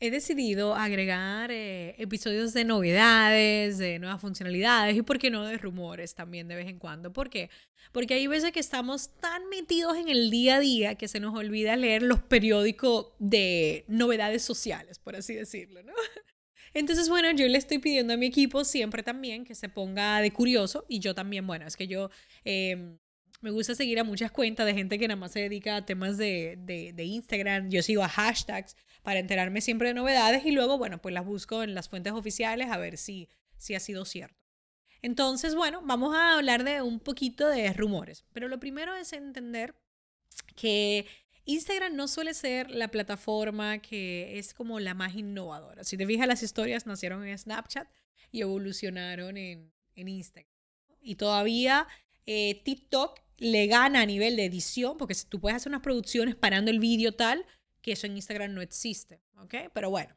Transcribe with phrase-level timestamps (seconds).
[0.00, 5.58] He decidido agregar eh, episodios de novedades, de nuevas funcionalidades y, por qué no, de
[5.58, 7.12] rumores también de vez en cuando.
[7.12, 7.50] ¿Por qué?
[7.90, 11.34] Porque hay veces que estamos tan metidos en el día a día que se nos
[11.34, 15.92] olvida leer los periódicos de novedades sociales, por así decirlo, ¿no?
[16.74, 20.30] Entonces, bueno, yo le estoy pidiendo a mi equipo siempre también que se ponga de
[20.32, 22.10] curioso y yo también, bueno, es que yo...
[22.44, 22.98] Em,
[23.40, 26.16] me gusta seguir a muchas cuentas de gente que nada más se dedica a temas
[26.16, 27.70] de, de, Instagram.
[27.70, 31.62] Yo sigo a hashtags para enterarme siempre de novedades y luego, bueno, pues las busco
[31.62, 34.36] en las fuentes oficiales a ver si, si ha sido cierto.
[35.02, 38.24] Entonces, bueno, vamos a hablar de un poquito de rumores.
[38.32, 39.76] Pero lo primero es entender
[40.56, 41.06] que
[41.44, 45.84] Instagram no suele ser la plataforma que es como la más innovadora.
[45.84, 47.88] Si te fijas, las historias nacieron en Snapchat
[48.32, 50.52] y evolucionaron en, en Instagram.
[51.00, 51.86] Y todavía
[52.26, 56.70] eh, TikTok le gana a nivel de edición, porque tú puedes hacer unas producciones parando
[56.70, 57.44] el vídeo tal,
[57.80, 59.54] que eso en Instagram no existe, ¿ok?
[59.72, 60.14] Pero bueno,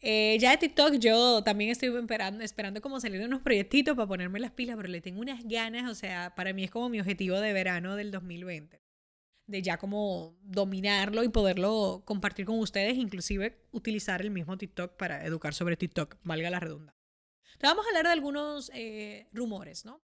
[0.00, 4.40] eh, ya de TikTok yo también estoy esperando, esperando como salir unos proyectitos para ponerme
[4.40, 7.38] las pilas, pero le tengo unas ganas, o sea, para mí es como mi objetivo
[7.38, 8.82] de verano del 2020,
[9.46, 15.24] de ya como dominarlo y poderlo compartir con ustedes, inclusive utilizar el mismo TikTok para
[15.24, 17.00] educar sobre TikTok, valga la redundancia.
[17.52, 20.02] Entonces vamos a hablar de algunos eh, rumores, ¿no?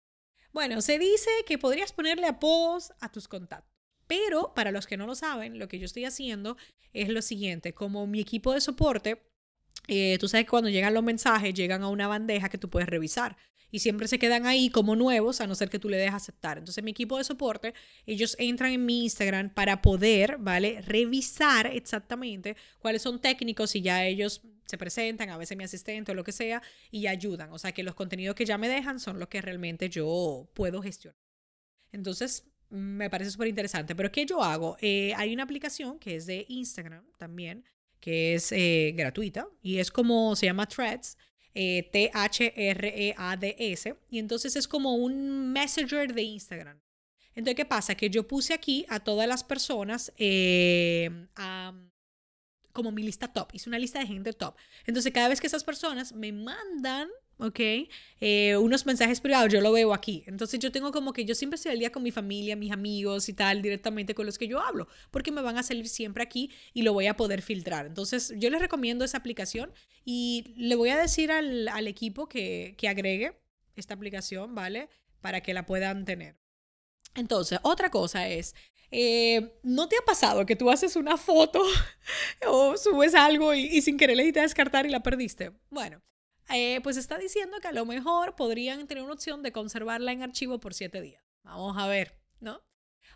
[0.54, 3.78] Bueno, se dice que podrías ponerle apodos a tus contactos.
[4.08, 6.58] Pero para los que no lo saben, lo que yo estoy haciendo
[6.94, 9.27] es lo siguiente, como mi equipo de soporte,
[9.88, 12.90] eh, tú sabes que cuando llegan los mensajes llegan a una bandeja que tú puedes
[12.90, 13.38] revisar
[13.72, 16.58] y siempre se quedan ahí como nuevos a no ser que tú le dejes aceptar.
[16.58, 17.74] Entonces mi equipo de soporte,
[18.06, 20.82] ellos entran en mi Instagram para poder, ¿vale?
[20.82, 26.16] Revisar exactamente cuáles son técnicos y ya ellos se presentan, a veces mi asistente o
[26.16, 27.52] lo que sea, y ayudan.
[27.52, 30.82] O sea que los contenidos que ya me dejan son los que realmente yo puedo
[30.82, 31.18] gestionar.
[31.92, 33.96] Entonces, me parece súper interesante.
[33.96, 34.78] Pero ¿qué yo hago?
[34.82, 37.64] Eh, hay una aplicación que es de Instagram también,
[38.08, 41.18] que es eh, gratuita y es como se llama Threads.
[41.60, 42.36] Eh, T-H-R-E-A-D-S,
[44.12, 46.80] y entonces es como un messenger de Instagram.
[47.34, 47.96] Entonces, ¿qué pasa?
[47.96, 50.14] Que yo puse aquí a todas las personas
[52.78, 54.56] como mi lista top, hice una lista de gente top.
[54.86, 57.60] Entonces, cada vez que esas personas me mandan ¿ok?
[58.20, 60.24] Eh, unos mensajes privados, yo lo veo aquí.
[60.28, 63.30] Entonces yo tengo como que yo siempre estoy al día con mi familia, mis amigos
[63.30, 66.52] y tal, directamente con los que yo hablo, porque me van a salir siempre aquí
[66.74, 67.86] y lo voy a poder filtrar.
[67.86, 69.72] Entonces yo les recomiendo esa aplicación
[70.06, 73.38] y le voy a decir al, al equipo que, que agregue
[73.76, 74.90] esta aplicación, ¿vale?
[75.22, 76.47] Para que la puedan tener.
[77.18, 78.54] Entonces, otra cosa es,
[78.92, 81.62] eh, ¿no te ha pasado que tú haces una foto
[82.48, 85.52] o subes algo y, sin querer le diste a descartar y la perdiste?
[85.72, 86.02] Bueno,
[86.50, 90.22] eh, pues está diciendo que a lo mejor podrían tener una opción de conservarla en
[90.22, 91.24] archivo por siete días.
[91.44, 92.62] Vamos a ver, ¿no?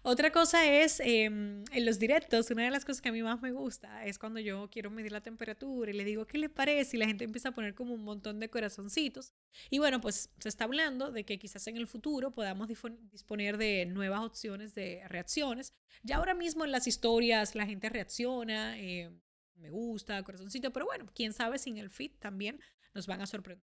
[0.03, 3.41] Otra cosa es, em, en los directos, una de las cosas que a mí más
[3.41, 6.97] me gusta es cuando yo quiero medir la temperatura y le digo, ¿qué le parece?
[6.97, 9.33] Y la gente empieza a poner como un montón de corazoncitos.
[9.69, 13.85] Y bueno, pues se está hablando de que quizás en el futuro podamos disponer de
[13.85, 15.73] nuevas opciones de reacciones.
[16.03, 19.11] Ya ahora mismo en las historias la gente reacciona, eh,
[19.55, 22.59] me gusta, corazoncito, pero bueno, quién sabe si en el feed también
[22.93, 23.70] nos van a sorprender.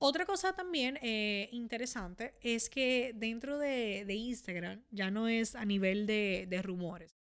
[0.00, 6.06] Otra cosa también eh, interesante es que dentro de, Instagram ya no es a nivel
[6.06, 7.18] de, rumores,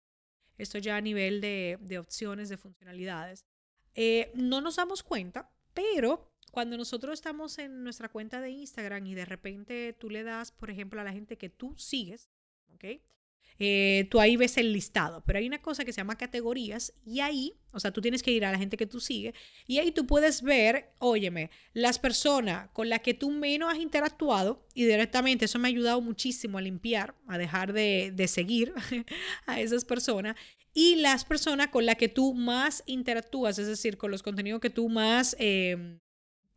[0.59, 3.47] esto ya a nivel de, opciones, de funcionalidades.
[3.94, 9.14] Eh, no nos damos cuenta, pero cuando nosotros estamos en nuestra cuenta de Instagram y
[9.14, 12.31] de repente tú le das, por ejemplo, a la gente que tú sigues,
[12.75, 12.84] ¿ok?
[13.59, 17.21] Eh, tú ahí ves el listado, pero hay una cosa que se llama categorías y
[17.21, 19.34] ahí, o sea, tú tienes que ir a la gente que tú sigues
[19.67, 24.67] y ahí tú puedes ver, óyeme, las personas con las que tú menos has interactuado
[24.75, 28.75] y directamente eso me ha ayudado muchísimo a limpiar, a dejar de, seguir
[29.47, 30.37] a esas personas
[30.75, 34.69] y las personas con las que tú más interactúas, es decir, con los contenidos que
[34.69, 35.99] tú más, em,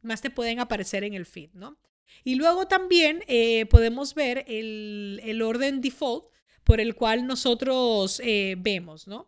[0.02, 1.78] más te pueden aparecer en el feed, ¿no?
[2.25, 6.25] Y luego también eh, podemos ver el, el orden default
[6.69, 9.27] por el cual nosotros eh, vemos, ¿no?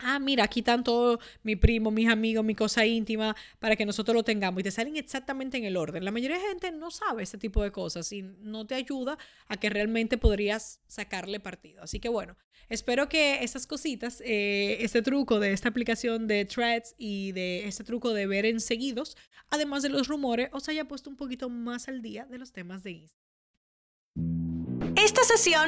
[0.00, 4.12] Ah, mira, aquí están todo mi primo, mis amigos, mi cosa íntima, para que nosotros
[4.12, 4.58] lo tengamos.
[4.58, 6.04] Y te salen exactamente en el orden.
[6.04, 9.16] La mayoría de gente no sabe ese tipo de cosas y no te ayuda
[9.46, 11.80] a que realmente podrías sacarle partido.
[11.80, 12.36] Así que bueno,
[12.68, 17.84] espero que estas cositas, eh, este truco de esta aplicación de threads y de este
[17.84, 19.16] truco de ver en seguidos,
[19.48, 22.82] además de los rumores, os haya puesto un poquito más al día de los temas
[22.82, 23.33] de Instagram.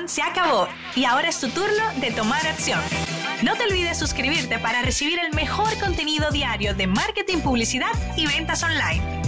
[0.06, 2.80] Se acabó y ahora es tu turno de tomar acción.
[3.42, 8.62] No te olvides suscribirte para recibir el mejor contenido diario de marketing, publicidad y ventas
[8.62, 9.25] online.